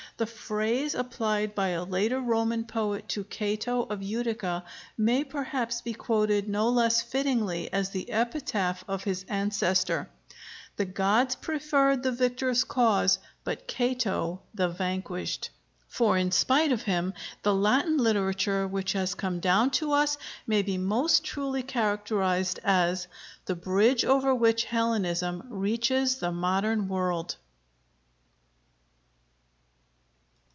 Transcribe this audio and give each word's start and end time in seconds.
The 0.17 0.27
phrase 0.27 0.93
applied 0.93 1.55
by 1.55 1.69
a 1.69 1.83
later 1.83 2.19
Roman 2.19 2.63
poet 2.65 3.09
to 3.09 3.23
Cato 3.23 3.81
of 3.83 4.03
Utica 4.03 4.63
may 4.95 5.23
perhaps 5.23 5.81
be 5.81 5.95
quoted 5.95 6.47
no 6.47 6.69
less 6.69 7.01
fittingly 7.01 7.73
as 7.73 7.89
the 7.89 8.11
epitaph 8.11 8.83
of 8.87 9.03
his 9.03 9.23
ancestor: 9.27 10.11
"The 10.75 10.85
gods 10.85 11.33
preferred 11.35 12.03
the 12.03 12.11
victor's 12.11 12.63
cause, 12.63 13.17
but 13.43 13.67
Cato 13.67 14.41
the 14.53 14.67
vanquished;" 14.69 15.49
for 15.87 16.19
in 16.19 16.29
spite 16.31 16.71
of 16.71 16.83
him, 16.83 17.15
the 17.41 17.55
Latin 17.55 17.97
literature 17.97 18.67
which 18.67 18.93
has 18.93 19.15
come 19.15 19.39
down 19.39 19.71
to 19.71 19.91
us 19.91 20.19
may 20.45 20.61
be 20.61 20.77
most 20.77 21.23
truly 21.23 21.63
characterized 21.63 22.59
as 22.63 23.07
"the 23.45 23.55
bridge 23.55 24.05
over 24.05 24.35
which 24.35 24.65
Hellenism 24.65 25.47
reaches 25.49 26.17
the 26.17 26.31
modern 26.31 26.87
world." 26.89 27.37